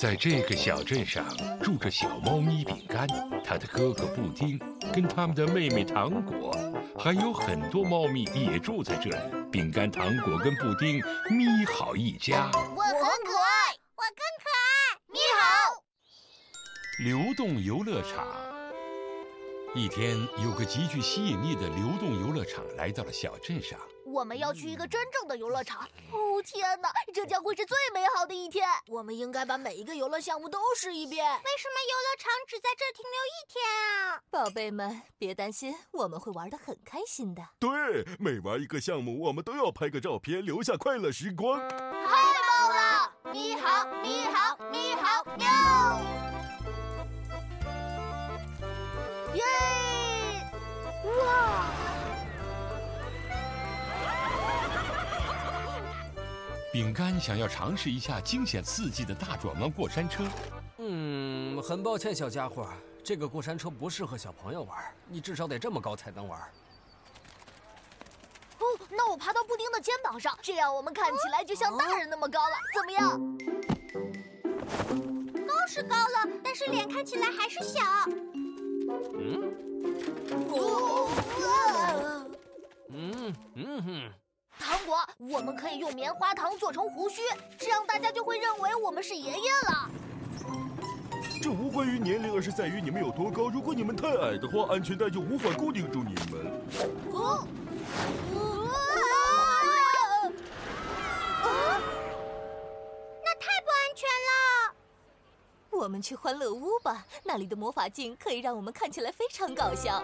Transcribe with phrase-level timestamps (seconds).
[0.00, 1.22] 在这个小镇上
[1.62, 3.06] 住着小猫咪饼干，
[3.44, 4.58] 它的哥哥布丁，
[4.94, 6.56] 跟他们的妹妹糖果，
[6.98, 9.16] 还有很多猫咪也住在这里。
[9.52, 12.50] 饼干、糖果跟布丁，咪好一家。
[12.54, 15.82] 我很可爱，我更可爱，咪好。
[17.00, 18.26] 流动游乐场。
[19.74, 23.78] 一天，有个极具吸引力的流动游乐场来到了小镇上。
[24.10, 25.82] 我们要去一个真正的游乐场。
[26.10, 28.66] 哦天哪，这将会是最美好的一天！
[28.88, 31.24] 我们应该把每一个游乐项目都试一遍。
[31.24, 33.62] 为什么游乐场只在这停留一天
[34.10, 34.20] 啊？
[34.30, 37.42] 宝贝们，别担心，我们会玩的很开心的。
[37.58, 37.70] 对，
[38.18, 41.60] 每玩一个项目，我们都要拍个照片，留下快乐时光。
[41.60, 43.12] 太棒了！
[43.32, 46.29] 你好，你好，你好，喵！
[56.72, 60.22] 饼干想要尝试一下惊险刺激的大转弯过山车。
[60.78, 62.68] 嗯，很抱歉，小家伙，
[63.02, 64.78] 这个过山车不适合小朋友玩，
[65.08, 66.40] 你至少得这么高才能玩。
[68.60, 73.20] 哦，那我爬到布丁的肩膀上，这样我们看起来就像大人那么高了，怎么样？
[75.44, 77.80] 高是高了，但是脸看起来还是小。
[79.18, 79.42] 嗯。
[80.50, 81.08] 哦。
[82.92, 84.12] 嗯嗯哼。
[84.60, 87.22] 糖果，我们可以用棉花糖做成胡须，
[87.58, 89.90] 这样大家就会认为我们是爷爷了。
[91.42, 93.48] 这无关于年龄，而是在于你们有多高。
[93.48, 96.52] 如果你们太矮的话，安全带就无法固定住你们。
[97.10, 97.46] 哦。
[103.24, 104.74] 那太不安全了。
[105.70, 110.02] 我们去欢乐屋吧，那里的魔法镜可以让我们看起来非常搞笑。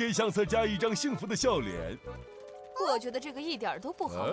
[0.00, 1.98] 给相册加一张幸福的笑脸。
[2.88, 4.32] 我觉得这个一点都不好。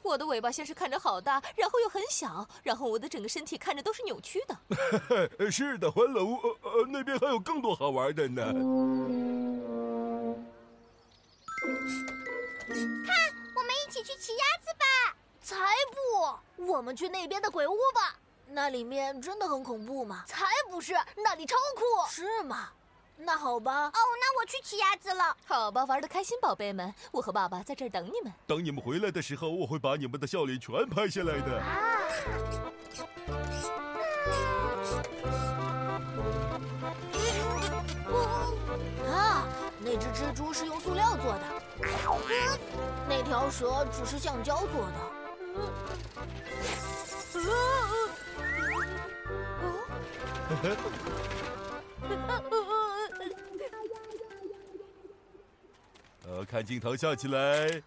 [0.00, 4.56] 我的尾巴先是看着好大，然后又很小，然后我的整个身体看着都是扭曲的。
[5.52, 8.42] 是的，欢乐屋呃呃那边还有更多好玩的呢。
[8.42, 8.54] 看，
[13.54, 15.14] 我们一起去骑鸭子吧。
[15.42, 15.56] 才
[16.56, 16.64] 不！
[16.64, 18.16] 我们去那边的鬼屋吧。
[18.48, 20.24] 那里面真的很恐怖吗？
[20.26, 22.10] 才不是，那里超酷。
[22.10, 22.70] 是吗？
[23.16, 23.86] 那好吧。
[23.86, 25.36] 哦，那我去骑鸭子了。
[25.46, 26.94] 好吧，玩的开心，宝贝们。
[27.10, 28.32] 我和爸爸在这儿等你们。
[28.46, 31.60] 等你们回来的时候，我会把你们的笑脸全拍下来的。
[31.60, 31.98] 啊！
[39.08, 39.46] 啊！
[39.84, 41.42] 那只蜘蛛是用塑料做的。
[43.08, 44.94] 那条蛇只是橡胶做的。
[47.34, 47.40] 呃，
[56.52, 57.82] 看镜头笑起来。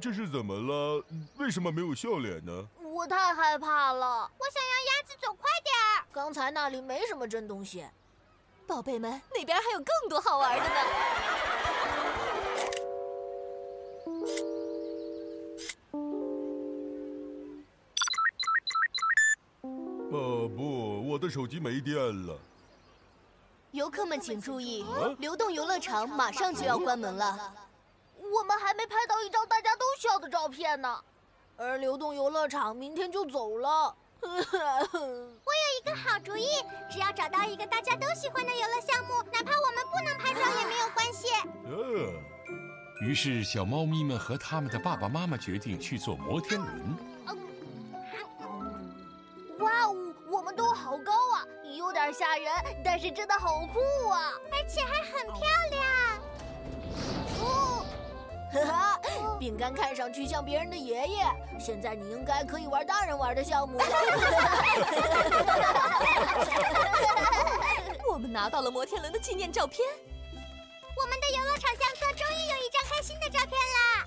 [0.00, 1.04] 这是怎么了？
[1.36, 2.66] 为什么没有笑脸呢？
[2.82, 4.30] 我太害怕了。
[4.38, 6.06] 我想让鸭子走快点儿。
[6.10, 7.84] 刚才那里没什么真东西。
[8.66, 10.70] 宝贝们，那边还有更多好玩的呢。
[20.10, 21.94] 哦不，我的手机没电
[22.26, 22.38] 了。
[23.72, 24.84] 游客们请注意，
[25.18, 27.52] 流动游乐场马上就要关门了。
[28.18, 30.98] 我们还没拍到一张大家都笑的照片呢。
[31.56, 33.94] 而流动游乐场明天就走了。
[34.20, 36.46] 我有一个好主意，
[36.90, 41.28] 只要找到一个大家都喜欢的游乐项目，哪怕我们不能拍照也没有关系。
[41.66, 42.12] 呃。
[43.02, 46.96] 于是，小猫咪们和他们的爸爸妈妈决定去坐摩天轮。
[49.60, 51.46] 哇哦，我们都好高啊，
[51.78, 52.52] 有点吓人，
[52.84, 53.78] 但是真的好酷
[54.10, 55.38] 啊，而且还很漂
[55.70, 55.80] 亮。
[57.40, 57.86] 哦，
[58.52, 58.98] 哈哈，
[59.38, 61.24] 饼干看上去像别人的爷爷。
[61.56, 63.84] 现在你应该可以玩大人玩的项目了。
[68.10, 69.88] 我们拿到了摩天轮的纪念照片。
[70.96, 74.04] 我们的游乐场相册终于有一张开心的照片啦！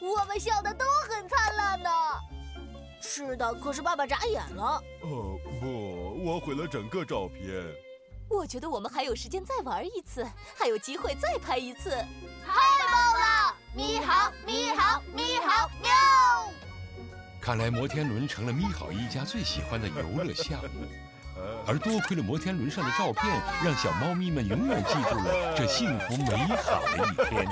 [0.00, 1.88] 我们笑的都很灿烂呢。
[3.14, 4.82] 是的，可是爸爸眨眼了。
[5.02, 7.62] 呃不，我毁了整个照片。
[8.26, 10.26] 我觉得我们还有时间再玩一次，
[10.58, 11.90] 还有机会再拍一次。
[11.90, 12.54] 太
[12.90, 13.54] 棒了！
[13.74, 15.90] 咪好，咪好，咪好，喵！
[17.38, 20.88] 看来摩天轮成了咪好一家最喜欢的游乐项目，
[21.68, 27.46] 而多亏了摩天轮上的照片，让小猫咪们永远记住了这幸福美好的一天。